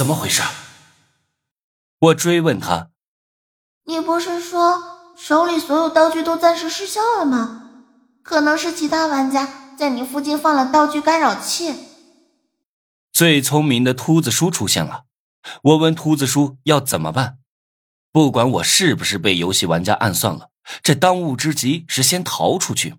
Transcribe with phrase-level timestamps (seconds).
[0.00, 0.40] 怎么回事？
[1.98, 2.88] 我追问他
[3.84, 4.82] ：“你不是说
[5.14, 7.70] 手里所有道具都暂时失效了吗？
[8.22, 11.74] 可能是其他玩家在你附近放了道具干扰器。”
[13.12, 15.02] 最聪明的秃子叔出现了。
[15.64, 17.36] 我问秃子叔要怎么办？
[18.10, 20.48] 不管我是不是被游戏玩家暗算了，
[20.82, 22.96] 这当务之急是先逃出去。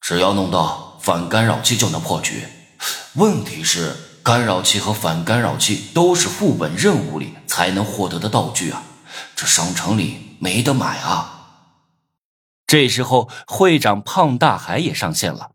[0.00, 2.46] 只要弄到反干扰器就能破局。
[3.14, 3.96] 问题是，
[4.26, 8.82] 干扰器和反干扰器都是副本任务里才能获得的道具啊，
[9.36, 11.68] 这商城里没得买啊。
[12.66, 15.52] 这时候，会长胖大海也上线了。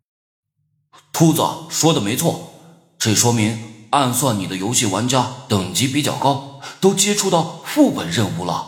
[1.11, 2.53] 秃子说的没错，
[2.97, 3.89] 这说明。
[3.89, 8.67] 暗算你的游戏玩家等级比较高，都接触到副本任务了。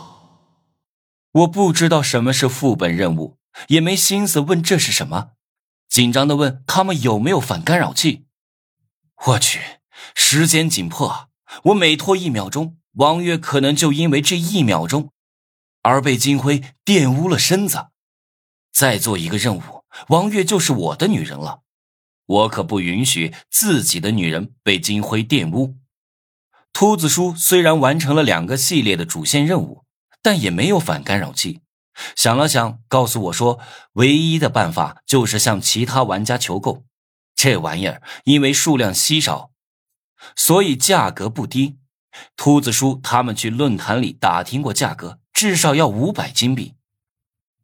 [1.32, 5.30] 我不知道什么是副本任务，也没心思问这是什么，
[5.88, 8.26] 紧张的问他们有没有反干扰器。
[9.28, 9.78] 我去，
[10.14, 11.28] 时间紧迫，
[11.64, 15.10] 我每拖一秒钟，王月可能就因为这一秒钟
[15.82, 17.86] 而被金辉玷污了身子。
[18.72, 19.62] 再做一个任务，
[20.08, 21.60] 王月就是我的女人了。
[22.26, 25.76] 我可不允许自己的女人被金辉玷污。
[26.72, 29.84] 秃子叔虽然完成了两个系列的主线任务，
[30.22, 31.60] 但也没有反干扰器。
[32.16, 33.60] 想了想，告诉我说，
[33.92, 36.84] 唯一的办法就是向其他玩家求购。
[37.36, 39.50] 这玩意儿因为数量稀少，
[40.36, 41.78] 所以价格不低。
[42.36, 46.74] 秃子叔他们去论坛里打听过价格，至少要五百金币。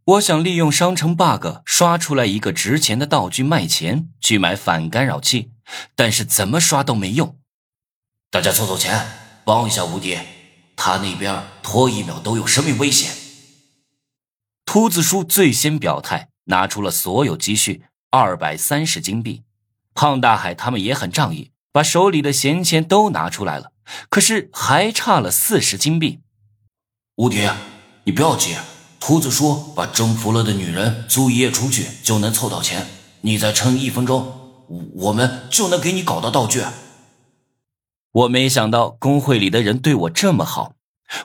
[0.05, 5.53] 我想利用商城 bug 刷出来一个值钱的道具卖钱去买反干扰器，
[5.94, 7.38] 但是怎么刷都没用。
[8.31, 9.08] 大家凑凑钱，
[9.44, 10.19] 帮一下无敌，
[10.75, 13.12] 他那边拖一秒都有生命危险。
[14.64, 19.44] 秃子叔最先表态，拿出了所有积蓄二百三十金币。
[19.94, 23.72] 胖大海他们也很仗义，把手里的闲钱都拿出来了，
[24.08, 26.20] 可是还差了四十金币。
[27.16, 27.48] 吴迪，
[28.04, 28.56] 你不要急。
[28.98, 32.86] 秃子说：“把征服了的女人租一夜出去就能凑到钱，
[33.22, 36.62] 你再撑一分钟，我们就能给你搞到道具。”
[38.12, 40.75] 我没想到工会里的人对我这么好，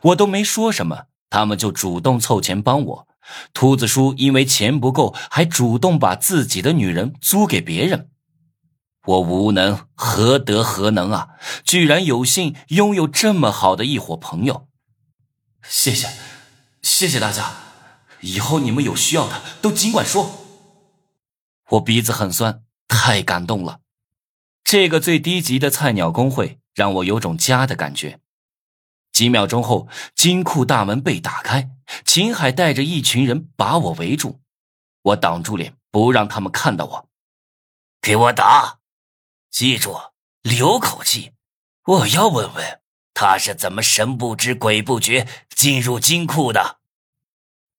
[0.03, 3.07] 我都没说什么，他们就主动凑钱帮我。
[3.53, 8.09] 秃子叔因为钱不够，还主动把自己的女人租给别人。
[9.05, 11.29] 我无能，何德何能啊！
[11.63, 14.67] 居然有幸拥有这么好的一伙朋友，
[15.63, 16.09] 谢谢，
[16.81, 17.53] 谢谢大家。
[18.21, 20.41] 以后你们有需要的都尽管说。
[21.69, 23.81] 我鼻子很酸，太感动了。
[24.63, 28.19] 这个最低级的菜鸟工会让我有种家的感觉。
[29.11, 31.69] 几秒钟后，金库大门被打开，
[32.03, 34.39] 秦海带着一群人把我围住，
[35.03, 37.09] 我挡住脸，不让他们看到我。
[38.01, 38.79] 给我打！
[39.55, 39.97] 记住，
[40.41, 41.31] 留口气。
[41.85, 42.81] 我要问问，
[43.13, 46.79] 他是怎么神不知鬼不觉进入金库的。